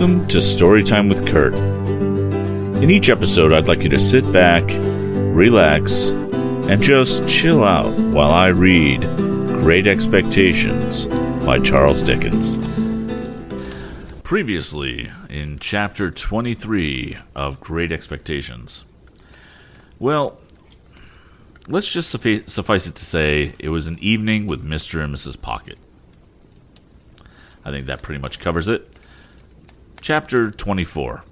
[0.00, 1.52] Welcome to Storytime with Kurt.
[2.82, 8.30] In each episode, I'd like you to sit back, relax, and just chill out while
[8.30, 11.06] I read Great Expectations
[11.44, 12.56] by Charles Dickens.
[14.22, 18.86] Previously, in chapter 23 of Great Expectations.
[19.98, 20.38] Well,
[21.68, 25.04] let's just suffice, suffice it to say it was an evening with Mr.
[25.04, 25.38] and Mrs.
[25.38, 25.78] Pocket.
[27.66, 28.90] I think that pretty much covers it.
[30.02, 31.24] Chapter 24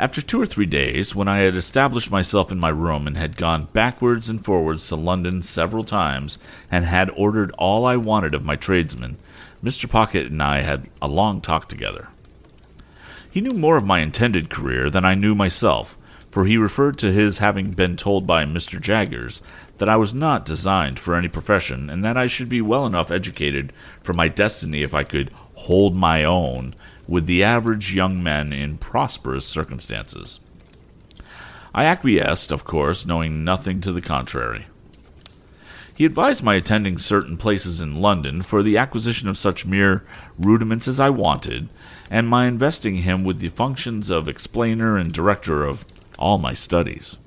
[0.00, 3.36] After two or three days, when I had established myself in my room and had
[3.36, 6.38] gone backwards and forwards to London several times
[6.72, 9.16] and had ordered all I wanted of my tradesmen,
[9.62, 9.88] Mr.
[9.88, 12.08] Pocket and I had a long talk together.
[13.30, 15.96] He knew more of my intended career than I knew myself,
[16.32, 18.80] for he referred to his having been told by Mr.
[18.80, 19.40] Jaggers
[19.78, 23.12] that I was not designed for any profession and that I should be well enough
[23.12, 26.74] educated for my destiny if I could hold my own
[27.06, 30.40] with the average young men in prosperous circumstances.
[31.74, 34.66] I acquiesced, of course, knowing nothing to the contrary.
[35.94, 40.04] He advised my attending certain places in London for the acquisition of such mere
[40.38, 41.68] rudiments as I wanted,
[42.10, 45.84] and my investing him with the functions of explainer and director of
[46.18, 47.18] all my studies.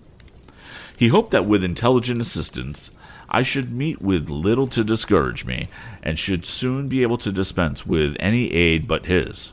[0.98, 2.92] He hoped that with intelligent assistance
[3.30, 5.68] I should meet with little to discourage me,
[6.02, 9.52] and should soon be able to dispense with any aid but his.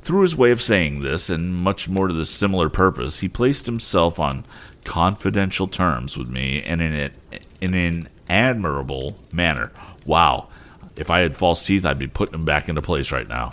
[0.00, 3.66] Through his way of saying this, and much more to the similar purpose, he placed
[3.66, 4.44] himself on
[4.84, 7.12] confidential terms with me and in, it,
[7.60, 9.72] in an admirable manner.
[10.06, 10.48] Wow,
[10.96, 13.52] if I had false teeth, I'd be putting them back into place right now.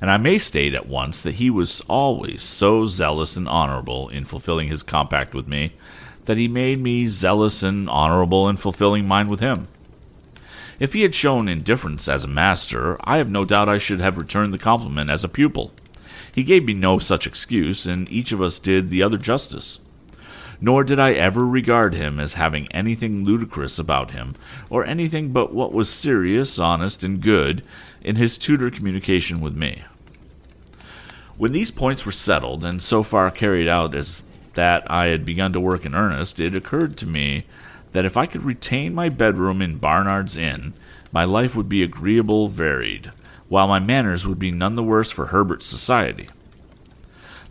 [0.00, 4.24] And I may state at once that he was always so zealous and honorable in
[4.24, 5.74] fulfilling his compact with me
[6.26, 9.68] that he made me zealous and honorable in fulfilling mine with him.
[10.80, 14.18] If he had shown indifference as a master, I have no doubt I should have
[14.18, 15.72] returned the compliment as a pupil.
[16.34, 19.78] He gave me no such excuse, and each of us did the other justice.
[20.60, 24.34] Nor did I ever regard him as having anything ludicrous about him,
[24.68, 27.62] or anything but what was serious, honest, and good
[28.02, 29.84] in his tutor communication with me.
[31.36, 34.22] When these points were settled, and so far carried out as
[34.54, 37.42] that I had begun to work in earnest, it occurred to me
[37.92, 40.74] that if I could retain my bedroom in Barnard's Inn,
[41.12, 43.12] my life would be agreeable, varied,
[43.48, 46.26] while my manners would be none the worse for Herbert's society.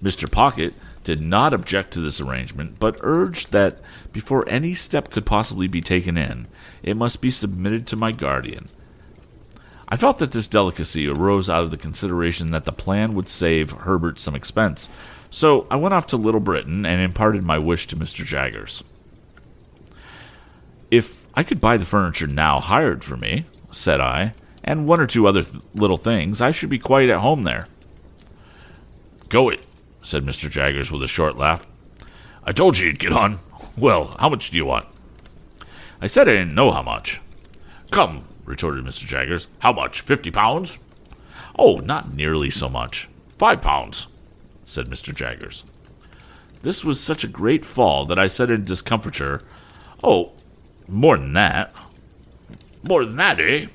[0.03, 0.29] Mr.
[0.29, 3.79] Pocket did not object to this arrangement, but urged that
[4.11, 6.47] before any step could possibly be taken in,
[6.81, 8.67] it must be submitted to my guardian.
[9.87, 13.71] I felt that this delicacy arose out of the consideration that the plan would save
[13.71, 14.89] Herbert some expense,
[15.33, 18.23] so I went off to Little Britain and imparted my wish to Mr.
[18.23, 18.83] Jaggers.
[20.91, 25.07] If I could buy the furniture now hired for me, said I, and one or
[25.07, 27.65] two other th- little things, I should be quite at home there.
[29.29, 29.63] Go it,
[30.03, 30.51] said Mr.
[30.51, 31.65] Jaggers with a short laugh.
[32.43, 33.39] I told you you'd get on.
[33.75, 34.85] Well, how much do you want?
[35.99, 37.21] I said I didn't know how much.
[37.89, 39.07] Come, retorted Mr.
[39.07, 39.47] Jaggers.
[39.59, 40.01] How much?
[40.01, 40.77] Fifty pounds?
[41.57, 43.09] Oh, not nearly so much.
[43.39, 44.05] Five pounds
[44.73, 45.13] said Mr.
[45.13, 45.63] Jaggers.
[46.63, 49.39] This was such a great fall that I said in discomfiture,
[50.03, 50.31] Oh,
[50.87, 51.75] more than that.
[52.81, 53.67] More than that, eh?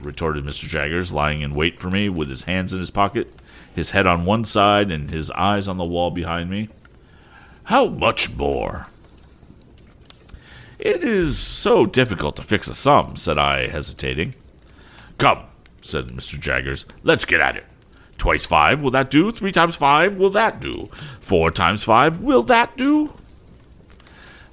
[0.00, 0.66] retorted Mr.
[0.66, 3.40] Jaggers, lying in wait for me with his hands in his pocket,
[3.74, 6.68] his head on one side and his eyes on the wall behind me.
[7.64, 8.88] How much more?
[10.78, 14.34] It is so difficult to fix a sum, said I, hesitating.
[15.18, 15.44] Come,
[15.82, 16.40] said Mr.
[16.40, 17.66] Jaggers, let's get at it.
[18.20, 19.32] Twice five, will that do?
[19.32, 20.84] Three times five, will that do?
[21.22, 23.14] Four times five, will that do?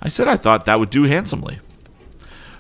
[0.02, 1.60] I said I thought that would do handsomely.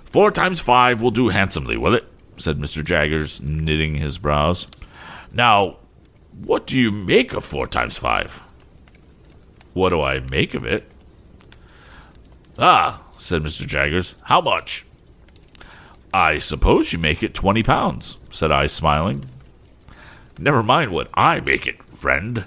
[0.04, 2.04] Four times five will do handsomely, will it?
[2.36, 2.84] said Mr.
[2.84, 4.68] Jaggers, knitting his brows.
[5.32, 5.78] Now,
[6.44, 8.46] what do you make of four times five?
[9.74, 10.92] What do I make of it?
[12.60, 13.66] Ah, said Mr.
[13.66, 14.86] Jaggers, how much?
[16.14, 19.24] I suppose you make it twenty pounds, said I, smiling.
[20.40, 22.46] Never mind what I make it, friend,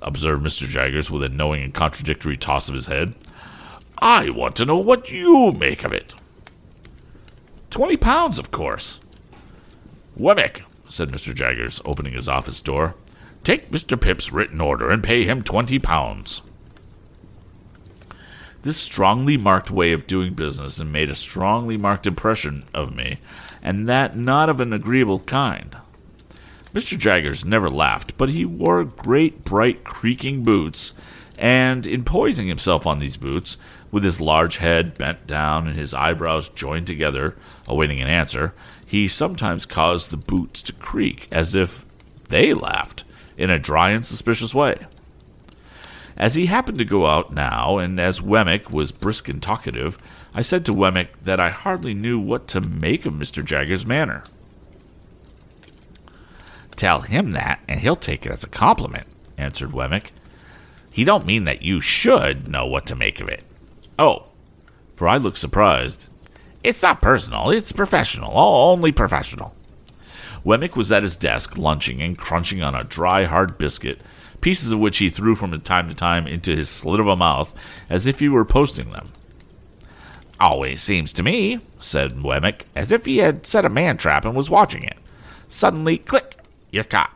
[0.00, 0.66] observed Mr.
[0.66, 3.14] Jaggers with a knowing and contradictory toss of his head.
[3.98, 6.14] I want to know what you make of it.
[7.70, 9.00] Twenty pounds, of course.
[10.18, 11.34] Wemmick, said Mr.
[11.34, 12.94] Jaggers, opening his office door,
[13.44, 14.00] take Mr.
[14.00, 16.42] Pip's written order and pay him twenty pounds.
[18.62, 23.16] This strongly marked way of doing business made a strongly marked impression of me,
[23.62, 25.76] and that not of an agreeable kind.
[26.74, 26.96] Mr.
[26.96, 30.94] Jaggers never laughed, but he wore great, bright, creaking boots,
[31.36, 33.56] and in poising himself on these boots,
[33.90, 37.36] With his large head bent down and his eyebrows joined together,
[37.68, 38.54] awaiting an answer,
[38.86, 41.84] he sometimes caused the boots to creak as if
[42.30, 43.04] they laughed
[43.36, 44.86] in a dry and suspicious way.
[46.16, 49.98] As he happened to go out now, and as Wemmick was brisk and talkative,
[50.34, 53.44] I said to Wemmick that I hardly knew what to make of Mr.
[53.44, 54.22] Jaggers's manner.
[56.76, 59.06] Tell him that, and he'll take it as a compliment,
[59.38, 60.10] answered Wemmick.
[60.92, 63.44] He don't mean that you should know what to make of it.
[63.98, 64.26] Oh,
[64.94, 66.08] for I looked surprised.
[66.62, 69.54] It's not personal, it's professional, only professional.
[70.44, 74.00] Wemmick was at his desk, lunching and crunching on a dry, hard biscuit,
[74.40, 77.54] pieces of which he threw from time to time into his slit of a mouth
[77.88, 79.06] as if he were posting them.
[80.40, 84.34] Always seems to me, said Wemmick, as if he had set a man trap and
[84.34, 84.96] was watching it.
[85.46, 86.38] Suddenly, click,
[86.88, 87.12] caught.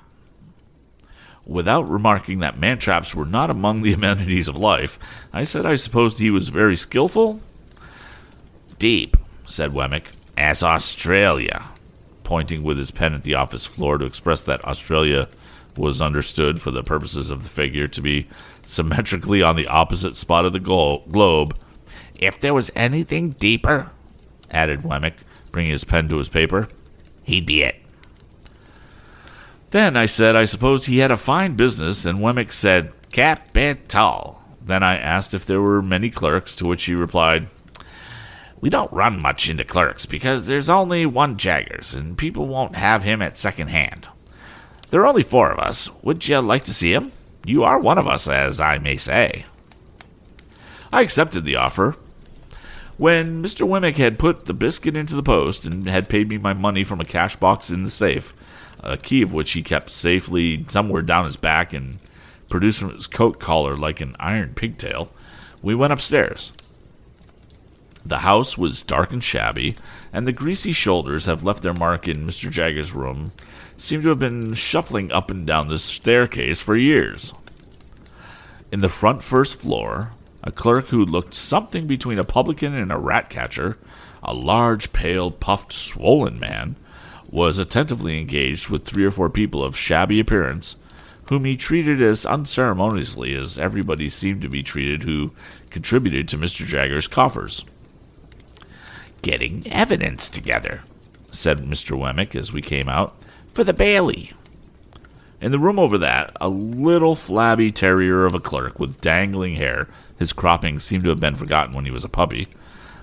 [1.46, 4.98] Without remarking that man traps were not among the amenities of life,
[5.32, 7.40] I said I supposed he was very skilful.
[8.78, 9.16] Deep,
[9.46, 11.64] said Wemmick, as Australia,
[12.24, 15.28] pointing with his pen at the office floor to express that Australia
[15.76, 18.26] was understood for the purposes of the figure to be
[18.64, 21.56] symmetrically on the opposite spot of the glo- globe.
[22.18, 23.90] If there was anything deeper,
[24.50, 25.18] added Wemmick,
[25.52, 26.68] bringing his pen to his paper,
[27.22, 27.76] he'd be it.
[29.70, 34.40] Then I said I supposed he had a fine business, and Wemmick said, Capital.
[34.64, 37.48] Then I asked if there were many clerks, to which he replied,
[38.60, 43.02] We don't run much into clerks because there's only one Jaggers, and people won't have
[43.02, 44.08] him at second hand.
[44.90, 45.90] There are only four of us.
[46.02, 47.12] Would you like to see him?
[47.44, 49.46] You are one of us, as I may say.
[50.92, 51.96] I accepted the offer.
[52.96, 53.66] When Mr.
[53.66, 57.00] Wemmick had put the biscuit into the post and had paid me my money from
[57.00, 58.32] a cash box in the safe,
[58.80, 61.98] a key of which he kept safely somewhere down his back and
[62.48, 65.10] produced from his coat collar like an iron pigtail,
[65.62, 66.52] we went upstairs.
[68.04, 69.74] The house was dark and shabby,
[70.12, 72.48] and the greasy shoulders have left their mark in Mr.
[72.50, 73.32] Jaggers's room
[73.76, 77.32] seem to have been shuffling up and down the staircase for years.
[78.70, 80.12] In the front first floor,
[80.42, 83.76] a clerk who looked something between a publican and a rat catcher,
[84.22, 86.76] a large, pale, puffed, swollen man,
[87.30, 90.76] was attentively engaged with three or four people of shabby appearance,
[91.28, 95.32] whom he treated as unceremoniously as everybody seemed to be treated who
[95.70, 96.64] contributed to Mr.
[96.64, 97.64] Jaggers's coffers.
[99.22, 100.82] Getting evidence together,
[101.32, 101.98] said Mr.
[101.98, 103.16] Wemmick as we came out,
[103.52, 104.32] for the Bailey.
[105.40, 109.88] In the room over that, a little flabby terrier of a clerk with dangling hair,
[110.18, 112.48] his cropping seemed to have been forgotten when he was a puppy,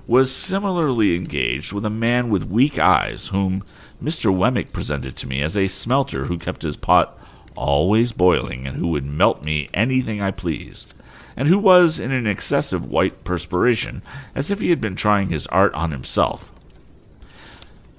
[0.07, 3.63] was similarly engaged with a man with weak eyes, whom
[4.03, 4.35] Mr.
[4.35, 7.17] Wemmick presented to me as a smelter who kept his pot
[7.55, 10.93] always boiling and who would melt me anything I pleased,
[11.37, 14.01] and who was in an excessive white perspiration,
[14.35, 16.51] as if he had been trying his art on himself.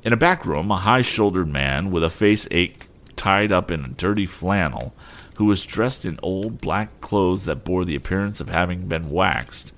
[0.03, 2.87] In a back room, a high shouldered man with a face ache
[3.17, 4.95] tied up in a dirty flannel,
[5.37, 9.73] who was dressed in old black clothes that bore the appearance of having been waxed,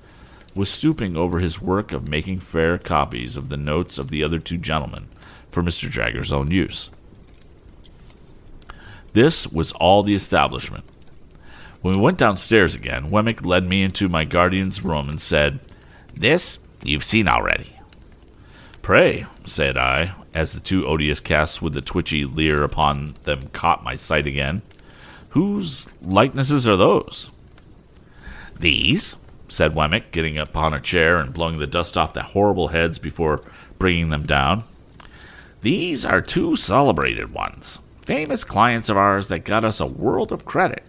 [0.56, 4.38] was stooping over his work of making fair copies of the notes of the other
[4.38, 5.06] two gentlemen
[5.50, 5.88] for Mr.
[5.90, 6.90] Jaggers's own use.
[9.12, 10.84] This was all the establishment.
[11.82, 15.60] When we went downstairs again, Wemmick led me into my guardian's room and said,
[16.14, 17.78] This you've seen already.
[18.82, 23.84] Pray, said I, as the two odious casts with the twitchy leer upon them caught
[23.84, 24.62] my sight again,
[25.30, 27.30] whose likenesses are those?
[28.58, 29.16] These,
[29.48, 33.42] said Wemmick, getting upon a chair and blowing the dust off the horrible heads before
[33.78, 34.64] bringing them down.
[35.60, 40.44] These are two celebrated ones, famous clients of ours that got us a world of
[40.44, 40.82] credit.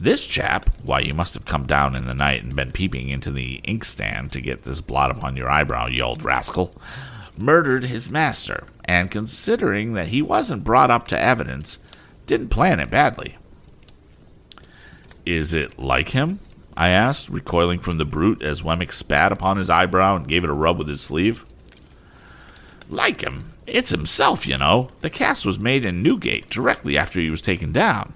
[0.00, 3.30] This chap, why, you must have come down in the night and been peeping into
[3.30, 6.74] the inkstand to get this blot upon your eyebrow, you old rascal,
[7.38, 11.78] murdered his master, and considering that he wasn't brought up to evidence,
[12.26, 13.36] didn't plan it badly.
[15.24, 16.40] Is it like him?
[16.76, 20.50] I asked, recoiling from the brute as Wemmick spat upon his eyebrow and gave it
[20.50, 21.44] a rub with his sleeve.
[22.88, 23.44] Like him?
[23.66, 24.90] It's himself, you know.
[25.00, 28.14] The cast was made in Newgate directly after he was taken down.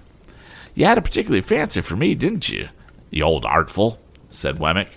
[0.75, 2.69] You had a particular fancy for me, didn't you,
[3.09, 3.99] you old artful?
[4.29, 4.89] said Wemmick.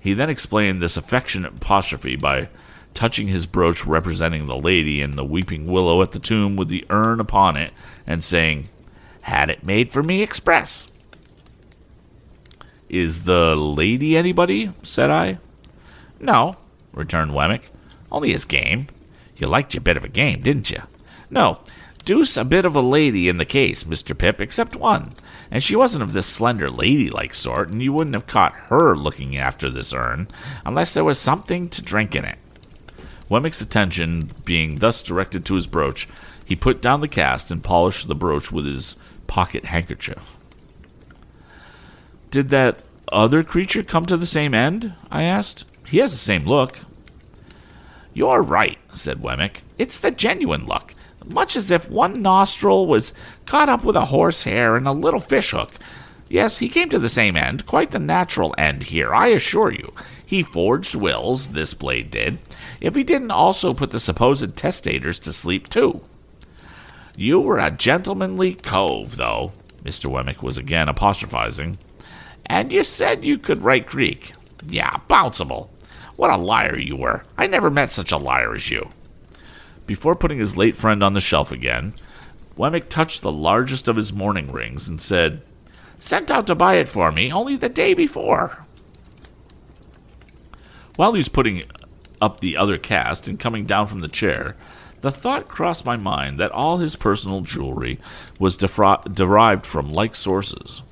[0.00, 2.48] He then explained this affectionate apostrophe by
[2.94, 6.84] touching his brooch representing the lady and the weeping willow at the tomb with the
[6.90, 7.70] urn upon it,
[8.06, 8.68] and saying,
[9.22, 10.89] Had it made for me express.
[12.90, 14.72] Is the lady anybody?
[14.82, 15.38] said I.
[16.18, 16.56] No,
[16.92, 17.70] returned Wemmick.
[18.10, 18.88] Only his game.
[19.36, 20.82] You liked your bit of a game, didn't you?
[21.30, 21.60] No,
[22.04, 24.18] deuce a bit of a lady in the case, Mr.
[24.18, 25.12] Pip, except one,
[25.52, 29.36] and she wasn't of this slender lady-like sort, and you wouldn't have caught her looking
[29.36, 30.26] after this urn
[30.66, 32.38] unless there was something to drink in it.
[33.30, 36.08] Wemmick's attention being thus directed to his brooch,
[36.44, 38.96] he put down the cast and polished the brooch with his
[39.28, 40.36] pocket handkerchief.
[42.30, 42.82] Did that
[43.12, 44.94] other creature come to the same end?
[45.10, 45.64] I asked.
[45.86, 46.78] He has the same look.
[48.14, 49.62] You're right, said Wemmick.
[49.78, 50.94] It's the genuine look,
[51.24, 53.12] much as if one nostril was
[53.46, 55.72] caught up with a horsehair and a little fishhook.
[56.28, 59.92] Yes, he came to the same end, quite the natural end here, I assure you.
[60.24, 62.38] He forged wills, this blade did,
[62.80, 66.02] if he didn't also put the supposed testators to sleep, too.
[67.16, 70.08] You were a gentlemanly cove, though, Mr.
[70.08, 71.76] Wemmick was again apostrophizing.
[72.50, 74.32] And you said you could write Greek.
[74.68, 75.68] Yeah, bounceable.
[76.16, 77.22] What a liar you were.
[77.38, 78.88] I never met such a liar as you.
[79.86, 81.94] Before putting his late friend on the shelf again,
[82.58, 85.42] Wemmick touched the largest of his mourning rings and said,
[86.00, 88.66] Sent out to buy it for me only the day before.
[90.96, 91.62] While he was putting
[92.20, 94.56] up the other cast and coming down from the chair,
[95.02, 98.00] the thought crossed my mind that all his personal jewelry
[98.40, 100.82] was defra- derived from like sources.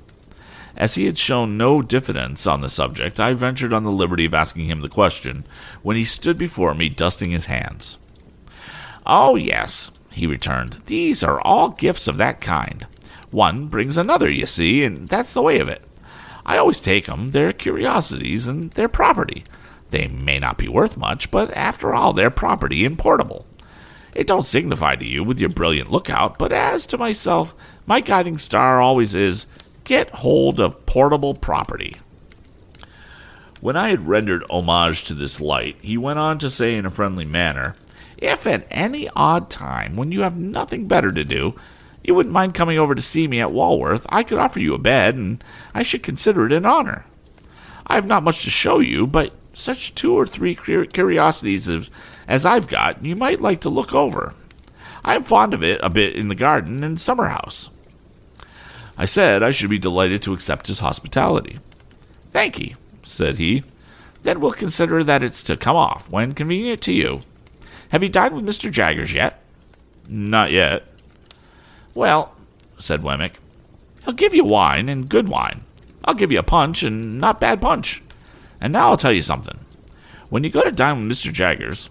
[0.79, 4.33] As he had shown no diffidence on the subject, I ventured on the liberty of
[4.33, 5.45] asking him the question
[5.83, 7.97] when he stood before me dusting his hands.
[9.05, 10.77] Oh, yes, he returned.
[10.85, 12.87] These are all gifts of that kind.
[13.29, 15.83] One brings another, you see, and that's the way of it.
[16.45, 17.31] I always take 'em.
[17.31, 19.43] They're curiosities and they're property.
[19.89, 23.45] They may not be worth much, but after all, they're property and portable.
[24.15, 27.53] It don't signify to you with your brilliant lookout, but as to myself,
[27.85, 29.45] my guiding star always is
[29.89, 31.95] get hold of portable property.
[33.59, 36.91] When I had rendered homage to this light, he went on to say in a
[36.91, 37.73] friendly manner,
[38.19, 41.55] If at any odd time, when you have nothing better to do,
[42.03, 44.77] you wouldn't mind coming over to see me at Walworth, I could offer you a
[44.77, 45.43] bed, and
[45.73, 47.07] I should consider it an honor.
[47.87, 51.67] I have not much to show you, but such two or three curiosities
[52.27, 54.35] as, I've got, you might like to look over.
[55.03, 57.71] I am fond of it a bit in the garden and summer house.
[58.99, 61.59] I said I should be delighted to accept his hospitality.
[62.33, 63.63] Thank ye, said he.
[64.23, 67.21] Then we'll consider that it's to come off when convenient to you.
[67.89, 68.69] Have you dined with Mr.
[68.69, 69.41] Jaggers yet?
[70.09, 70.85] Not yet.
[71.93, 72.35] Well,
[72.77, 73.35] said Wemmick,
[74.03, 75.61] he'll give you wine and good wine.
[76.03, 78.03] I'll give you a punch and not bad punch.
[78.59, 79.59] And now I'll tell you something.
[80.29, 81.31] When you go to dine with Mr.
[81.31, 81.89] Jaggers,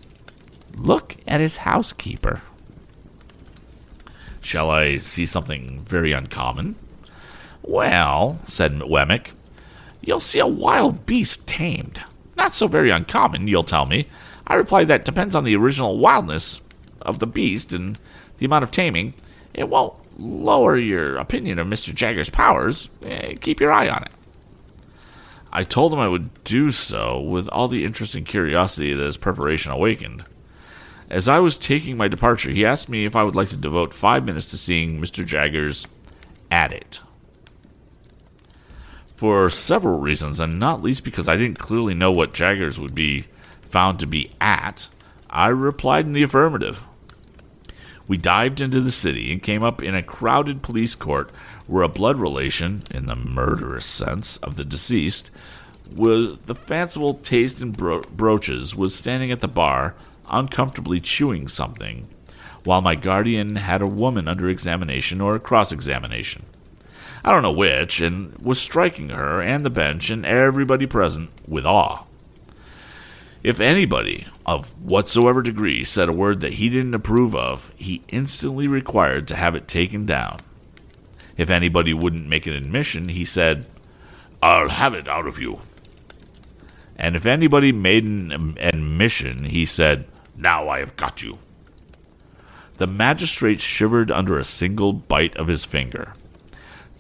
[0.76, 2.42] look at his housekeeper.
[4.42, 6.76] Shall I see something very uncommon?
[7.68, 9.32] Well, said Wemmick,
[10.00, 12.00] you'll see a wild beast tamed.
[12.34, 14.06] Not so very uncommon, you'll tell me.
[14.46, 16.62] I replied that depends on the original wildness
[17.02, 17.98] of the beast and
[18.38, 19.12] the amount of taming.
[19.52, 21.94] It won't lower your opinion of Mr.
[21.94, 22.88] Jagger's powers.
[23.02, 24.12] Eh, keep your eye on it.
[25.52, 29.18] I told him I would do so with all the interest and curiosity that his
[29.18, 30.25] preparation awakened.
[31.10, 33.92] As I was taking my departure, he asked me if I would like to devote
[33.92, 35.22] five minutes to seeing Mr.
[35.22, 35.87] Jaggers
[36.50, 37.00] at it.
[39.18, 43.25] For several reasons, and not least because I didn't clearly know what Jaggers would be
[43.60, 44.87] found to be at,
[45.28, 46.84] I replied in the affirmative.
[48.06, 51.32] We dived into the city and came up in a crowded police court
[51.66, 55.32] where a blood relation, in the murderous sense, of the deceased,
[55.96, 59.96] with the fanciful taste in bro- brooches, was standing at the bar,
[60.30, 62.06] uncomfortably chewing something,
[62.62, 66.44] while my guardian had a woman under examination or cross examination.
[67.25, 71.66] I don't know which, and was striking her and the bench and everybody present with
[71.66, 72.04] awe.
[73.42, 78.66] If anybody of whatsoever degree said a word that he didn't approve of, he instantly
[78.66, 80.40] required to have it taken down.
[81.37, 83.66] If anybody wouldn't make an admission, he said,
[84.42, 85.60] I'll have it out of you.
[86.96, 90.06] And if anybody made an admission, he said,
[90.37, 91.38] Now I have got you.
[92.78, 96.12] The magistrate shivered under a single bite of his finger.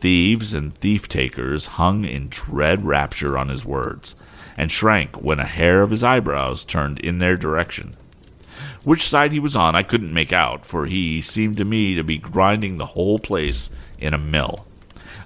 [0.00, 4.14] Thieves and thief takers hung in dread rapture on his words,
[4.56, 7.96] and shrank when a hair of his eyebrows turned in their direction.
[8.84, 12.04] Which side he was on I couldn't make out, for he seemed to me to
[12.04, 14.66] be grinding the whole place in a mill.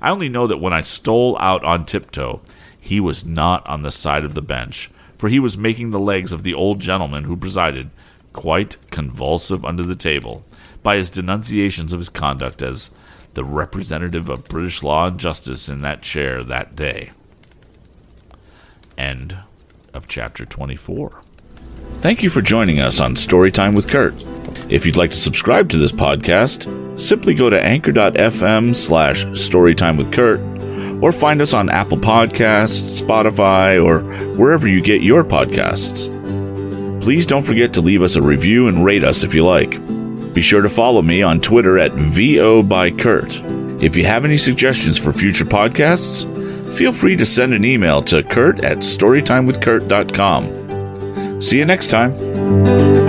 [0.00, 2.40] I only know that when I stole out on tiptoe,
[2.80, 6.32] he was not on the side of the bench, for he was making the legs
[6.32, 7.90] of the old gentleman who presided
[8.32, 10.44] quite convulsive under the table
[10.82, 12.90] by his denunciations of his conduct as
[13.34, 17.10] the representative of British law and justice in that chair that day.
[18.98, 19.38] End
[19.94, 21.20] of chapter 24.
[21.98, 24.14] Thank you for joining us on Storytime with Kurt.
[24.70, 30.12] If you'd like to subscribe to this podcast, simply go to anchor.fm slash storytime with
[30.12, 30.40] Kurt
[31.02, 34.00] or find us on Apple Podcasts, Spotify, or
[34.36, 36.10] wherever you get your podcasts.
[37.02, 39.80] Please don't forget to leave us a review and rate us if you like.
[40.34, 43.42] Be sure to follow me on Twitter at VO by Kurt.
[43.82, 46.24] If you have any suggestions for future podcasts,
[46.72, 51.42] feel free to send an email to kurt at storytimewithkurt.com.
[51.42, 53.01] See you next time.